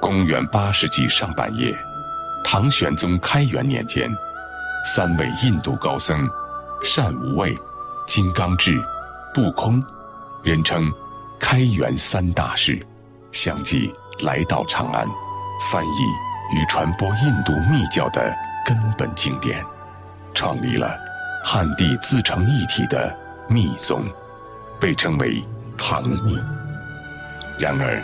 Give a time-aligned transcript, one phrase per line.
[0.00, 1.76] 公元八世纪上半叶，
[2.42, 4.10] 唐玄宗开元年间，
[4.84, 6.26] 三位印度高僧
[6.82, 7.54] 善无畏、
[8.06, 8.82] 金刚智、
[9.34, 9.82] 不空，
[10.42, 10.90] 人称
[11.38, 12.80] 开元三大士，
[13.30, 15.06] 相继来到长安，
[15.70, 18.34] 翻译与传播印度密教的
[18.66, 19.62] 根本经典，
[20.32, 20.98] 创立了
[21.44, 23.14] 汉地自成一体的
[23.48, 24.02] 密宗，
[24.80, 25.44] 被称为
[25.76, 26.38] 唐密。
[27.58, 28.02] 然而，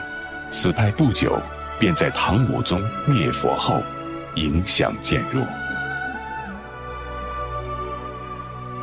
[0.50, 1.40] 此派不久。
[1.78, 3.82] 便在唐武宗灭佛后，
[4.36, 5.44] 影响渐弱。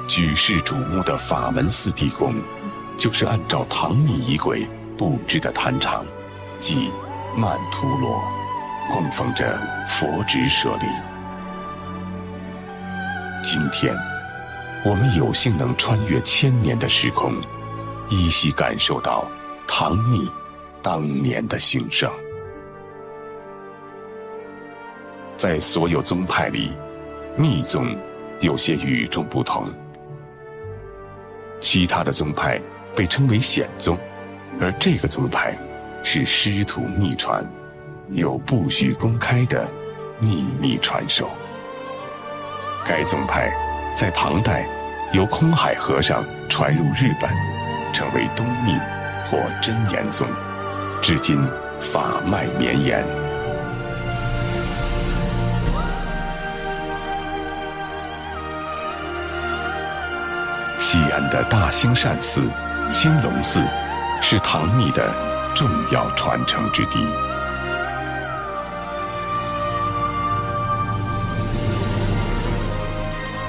[0.08, 2.36] 举世瞩目的法门寺地宫，
[2.97, 6.05] 就是按照唐密仪轨布置的坛场，
[6.59, 6.91] 即
[7.36, 8.21] 曼荼罗，
[8.91, 10.86] 供奉着佛指舍利。
[13.44, 13.95] 今天，
[14.86, 17.33] 我们有幸能穿越千年的时空，
[18.09, 19.25] 依稀感受到
[19.66, 20.30] 唐密
[20.81, 22.11] 当年的兴盛。
[25.44, 26.72] 在所有宗派里，
[27.36, 27.94] 密宗
[28.39, 29.67] 有些与众不同。
[31.59, 32.58] 其他的宗派
[32.95, 33.97] 被称为显宗，
[34.61, 35.53] 而这个宗派
[36.02, 37.45] 是师徒秘传，
[38.11, 39.67] 有不许公开的
[40.17, 41.30] 秘密传授。
[42.86, 43.52] 该宗派
[43.94, 44.66] 在唐代
[45.11, 47.30] 由空海和尚传入日本，
[47.91, 48.77] 成为东密
[49.30, 50.25] 或真言宗，
[51.02, 51.38] 至今
[51.81, 53.23] 法脉绵延。
[61.33, 62.44] 的大兴善寺、
[62.92, 63.60] 青龙寺，
[64.21, 65.11] 是唐密的
[65.55, 67.04] 重要传承之地。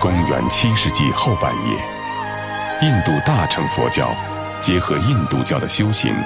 [0.00, 4.16] 公元七世纪后半叶，印度大乘佛教
[4.62, 6.16] 结合印度教的修行，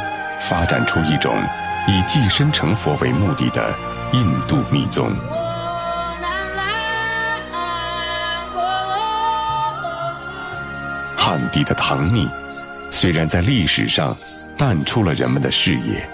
[0.40, 1.34] 发展出一种
[1.88, 3.75] 以寄身成佛为目的的
[4.12, 5.12] 印度密宗。
[11.28, 12.26] 汉地的唐密，
[12.90, 14.16] 虽然在历史上
[14.56, 16.08] 淡出了人们的视野，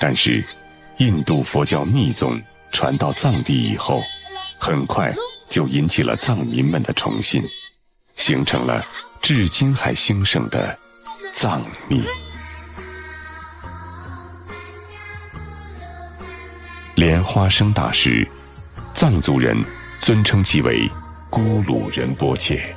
[0.00, 0.42] 但是
[0.96, 2.40] 印度佛教密宗
[2.70, 4.00] 传到藏地以后，
[4.58, 5.12] 很快
[5.50, 7.42] 就引起了藏民们的崇信，
[8.16, 8.82] 形成了
[9.20, 10.74] 至今还兴盛的
[11.34, 12.02] 藏密。
[16.94, 18.26] 莲花生大师，
[18.94, 19.62] 藏族人。
[20.02, 20.90] 尊称其为
[21.30, 22.74] “咕噜仁波切”，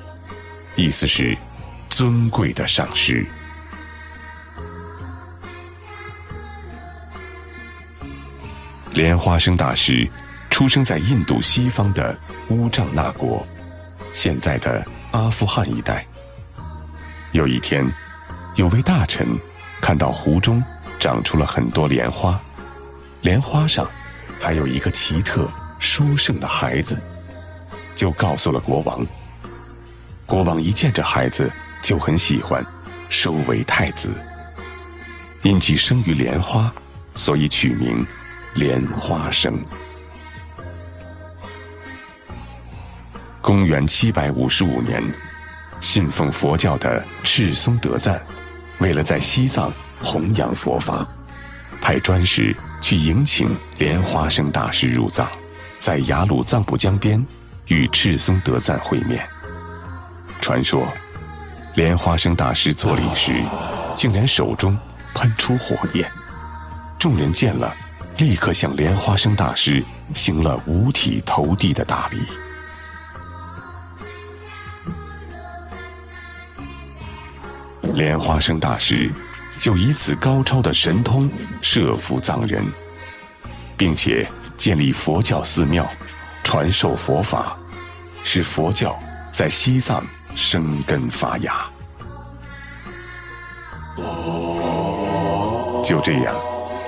[0.78, 1.36] 意思是
[1.90, 3.26] “尊贵的上师”。
[8.94, 10.08] 莲花生大师
[10.52, 12.16] 出生在印度西方的
[12.50, 13.44] 乌藏那国，
[14.14, 16.06] 现在的阿富汗一带。
[17.32, 17.92] 有一天，
[18.54, 19.28] 有位大臣
[19.82, 20.64] 看到湖中
[21.00, 22.40] 长出了很多莲花，
[23.22, 23.90] 莲花上
[24.40, 25.50] 还有一个奇特
[25.80, 27.02] 殊胜的孩子。
[27.96, 29.06] 就告诉了国王。
[30.26, 31.52] 国王一见这孩子
[31.82, 32.64] 就很喜欢，
[33.10, 34.12] 收为太子。
[35.44, 36.74] 因其生于莲花，
[37.14, 38.06] 所以取名
[38.56, 39.58] 莲花生。
[43.42, 45.04] 公元七百五十五年，
[45.80, 48.20] 信奉佛教的赤松德赞，
[48.80, 51.08] 为了在西藏弘扬佛法，
[51.80, 55.30] 派专使去迎请莲花生大师入藏，
[55.78, 57.24] 在雅鲁藏布江边。
[57.68, 59.28] 与赤松德赞会面。
[60.40, 60.88] 传说，
[61.76, 63.44] 莲花生大师作礼时，
[63.96, 64.78] 竟然手中
[65.14, 66.10] 喷出火焰。
[67.00, 67.76] 众人见了，
[68.18, 72.22] 立刻向莲花生大师行了五体投地的大礼。
[77.94, 79.12] 莲花生大师
[79.58, 81.30] 就以此高超的神通
[81.62, 82.64] 摄服藏人，
[83.78, 85.88] 并且建立佛教寺庙。
[86.44, 87.58] 传授佛法，
[88.26, 89.00] 使佛教
[89.32, 90.04] 在西藏
[90.36, 91.64] 生根发芽。
[95.84, 96.36] 就这样，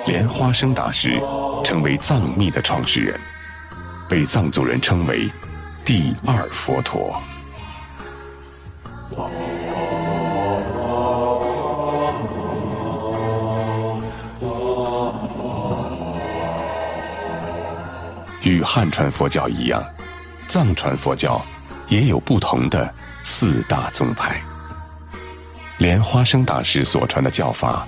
[0.04, 1.22] 莲花生大师
[1.64, 3.18] 成为藏密的创始人，
[4.08, 5.30] 被藏族人称为
[5.84, 7.22] 第二佛陀。
[18.42, 19.82] 与汉传佛教一样，
[20.48, 21.40] 藏传佛教
[21.88, 22.92] 也有不同的
[23.22, 24.42] 四大宗派。
[25.76, 27.86] 莲花生大师所传的教法，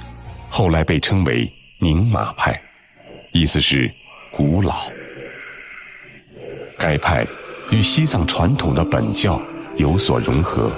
[0.49, 2.57] 后来被称为宁玛派，
[3.33, 3.91] 意思是
[4.31, 4.83] 古老。
[6.79, 7.27] 该派
[7.71, 9.41] 与西藏传统的本教
[9.77, 10.71] 有所融合。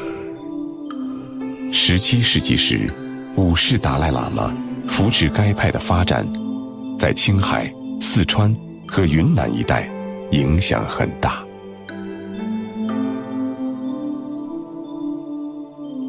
[1.72, 2.90] 十七世纪时，
[3.36, 4.54] 五世达赖喇嘛
[4.88, 6.26] 扶持该派的发展，
[6.98, 7.70] 在青海、
[8.00, 8.56] 四川。
[8.92, 9.88] 和云南一带
[10.32, 11.42] 影响很大。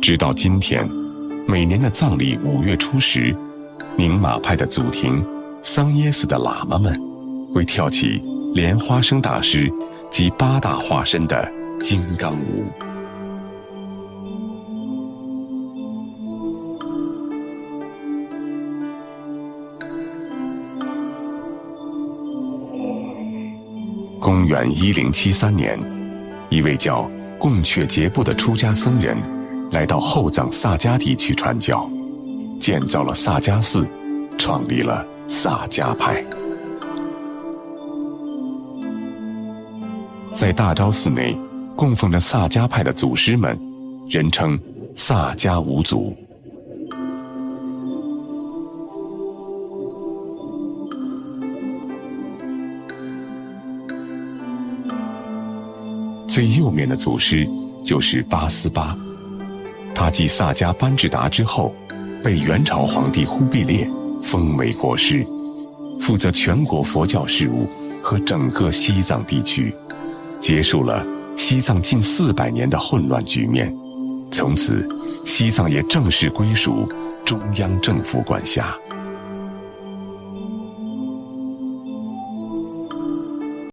[0.03, 0.85] 直到今天，
[1.47, 3.33] 每年的藏历五月初十，
[3.95, 5.25] 宁玛派的祖庭
[5.61, 7.00] 桑耶寺的喇嘛们
[7.55, 8.21] 会跳起
[8.53, 9.71] 莲花生大师
[10.11, 11.50] 及八大化身的
[11.81, 12.65] 金刚舞。
[24.19, 25.79] 公元一零七三年，
[26.50, 27.09] 一位叫
[27.39, 29.17] 贡却杰布的出家僧人
[29.74, 31.90] 来到后藏萨迦地区传教，
[32.60, 33.88] 建造了萨迦寺，
[34.38, 36.24] 创立了萨迦派。
[40.31, 41.36] 在大昭寺内
[41.75, 43.60] 供奉着萨迦派的祖师们，
[44.08, 44.58] 人称
[44.96, 46.16] 萨迦五祖。
[56.28, 57.48] 最右面的祖师
[57.84, 58.96] 就是八思巴，
[59.95, 61.74] 他继萨迦班智达之后，
[62.24, 63.90] 被元朝皇帝忽必烈
[64.22, 65.25] 封为国师，
[66.01, 67.68] 负责全国佛教事务
[68.01, 69.74] 和整个西藏地区，
[70.40, 71.06] 结束了
[71.36, 73.74] 西藏近四百年的混乱局面。
[74.31, 74.88] 从此，
[75.25, 76.92] 西藏也正式归属
[77.24, 78.75] 中央政府管辖。